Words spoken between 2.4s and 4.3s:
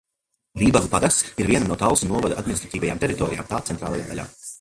administratīvajām teritorijām tā centrālajā daļā.